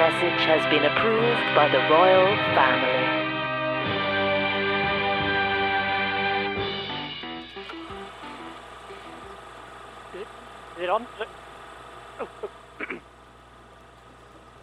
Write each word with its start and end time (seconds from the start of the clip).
Message 0.00 0.40
has 0.46 0.64
been 0.70 0.82
approved 0.82 1.54
by 1.54 1.68
the 1.68 1.78
royal 1.90 2.34
family. 2.56 3.20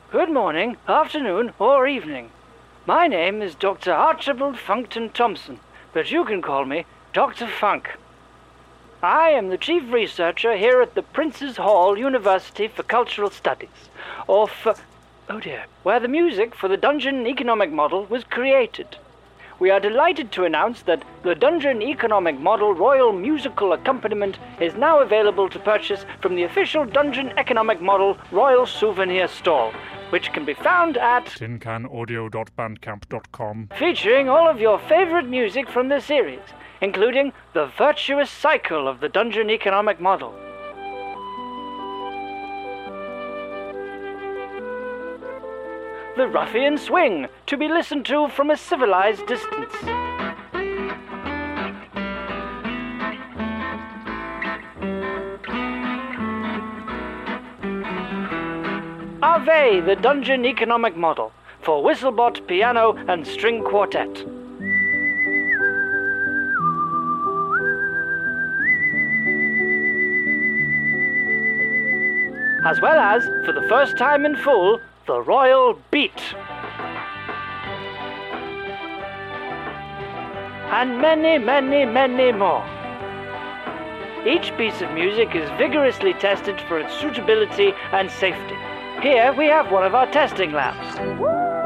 Good 0.09 0.31
morning, 0.31 0.77
afternoon, 0.87 1.53
or 1.59 1.87
evening. 1.87 2.31
My 2.87 3.05
name 3.05 3.43
is 3.43 3.53
Dr. 3.53 3.93
Archibald 3.93 4.55
Funkton 4.55 5.13
Thompson, 5.13 5.59
but 5.93 6.09
you 6.09 6.25
can 6.25 6.41
call 6.41 6.65
me 6.65 6.87
Dr. 7.13 7.45
Funk. 7.45 7.95
I 9.03 9.29
am 9.29 9.49
the 9.49 9.59
chief 9.59 9.83
researcher 9.93 10.57
here 10.57 10.81
at 10.81 10.95
the 10.95 11.03
Prince's 11.03 11.57
Hall 11.57 11.95
University 11.95 12.67
for 12.67 12.81
Cultural 12.81 13.29
Studies, 13.29 13.69
or 14.25 14.47
for, 14.47 14.73
oh 15.29 15.39
dear, 15.39 15.65
where 15.83 15.99
the 15.99 16.07
music 16.07 16.55
for 16.55 16.67
the 16.67 16.77
Dungeon 16.77 17.27
Economic 17.27 17.71
Model 17.71 18.05
was 18.05 18.23
created. 18.23 18.97
We 19.59 19.71
are 19.71 19.79
delighted 19.79 20.31
to 20.33 20.45
announce 20.45 20.83
that 20.83 21.01
the 21.23 21.33
Dungeon 21.33 21.81
Economic 21.81 22.39
Model 22.39 22.75
Royal 22.75 23.11
Musical 23.11 23.73
Accompaniment 23.73 24.37
is 24.61 24.75
now 24.75 25.01
available 25.01 25.49
to 25.49 25.57
purchase 25.57 26.05
from 26.21 26.35
the 26.35 26.43
official 26.43 26.85
Dungeon 26.85 27.33
Economic 27.37 27.81
Model 27.81 28.19
Royal 28.31 28.67
Souvenir 28.67 29.27
Store, 29.27 29.73
which 30.11 30.31
can 30.31 30.45
be 30.45 30.53
found 30.53 30.95
at 30.97 31.25
tincanaudio.bandcamp.com. 31.25 33.69
featuring 33.75 34.29
all 34.29 34.47
of 34.47 34.61
your 34.61 34.77
favorite 34.77 35.27
music 35.27 35.67
from 35.67 35.89
the 35.89 35.99
series, 35.99 36.39
including 36.79 37.33
the 37.53 37.65
virtuous 37.77 38.29
cycle 38.29 38.87
of 38.87 38.99
the 38.99 39.09
Dungeon 39.09 39.49
Economic 39.49 39.99
Model. 39.99 40.35
The 46.17 46.27
Ruffian 46.27 46.79
Swing, 46.79 47.27
to 47.45 47.57
be 47.57 47.67
listened 47.67 48.07
to 48.07 48.27
from 48.29 48.49
a 48.49 48.57
civilized 48.57 49.27
distance. 49.27 49.71
Ave, 59.21 59.81
the 59.81 59.95
Dungeon 60.01 60.43
Economic 60.43 60.97
Model, 60.97 61.31
for 61.61 61.83
Whistlebot, 61.83 62.47
piano, 62.47 62.95
and 63.07 63.27
string 63.27 63.63
quartet. 63.63 64.09
As 72.65 72.81
well 72.81 72.97
as, 72.97 73.23
for 73.45 73.51
the 73.51 73.67
first 73.69 73.99
time 73.99 74.25
in 74.25 74.35
full, 74.35 74.81
the 75.07 75.21
Royal 75.21 75.79
Beat. 75.89 76.35
And 80.69 81.01
many, 81.01 81.37
many, 81.37 81.85
many 81.85 82.33
more. 82.33 82.65
Each 84.27 84.55
piece 84.57 84.81
of 84.81 84.91
music 84.91 85.33
is 85.33 85.49
vigorously 85.51 86.13
tested 86.15 86.59
for 86.67 86.77
its 86.77 86.93
suitability 86.99 87.71
and 87.93 88.11
safety. 88.11 88.55
Here 89.01 89.33
we 89.33 89.45
have 89.45 89.71
one 89.71 89.85
of 89.85 89.95
our 89.95 90.11
testing 90.11 90.51
labs. 90.51 90.97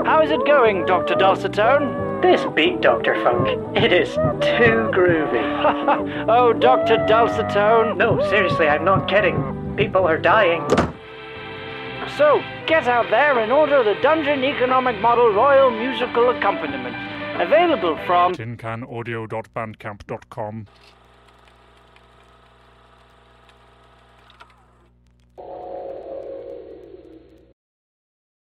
How 0.06 0.22
is 0.22 0.30
it 0.30 0.46
going, 0.46 0.86
Dr. 0.86 1.16
Dulcitone? 1.16 2.22
This 2.22 2.46
beat, 2.54 2.82
Dr. 2.82 3.16
Funk, 3.24 3.48
it 3.76 3.92
is 3.92 4.14
too 4.14 4.92
groovy. 4.94 6.26
oh, 6.30 6.54
Dr. 6.54 6.98
Dulcitone. 7.10 7.98
No, 7.98 8.22
seriously, 8.30 8.68
I'm 8.68 8.86
not 8.86 9.10
kidding. 9.10 9.74
People 9.76 10.08
are 10.08 10.20
dying. 10.20 10.62
So, 12.18 12.42
get 12.68 12.88
out 12.88 13.10
there 13.10 13.40
and 13.40 13.52
order 13.52 13.84
the 13.84 13.96
Dungeon 14.02 14.44
Economic 14.44 15.00
Model 15.00 15.34
Royal 15.34 15.72
Musical 15.72 16.30
Accompaniment. 16.32 16.96
Available 17.42 17.98
from 18.06 18.34
tincanaudio.bandcamp.com. 18.34 20.68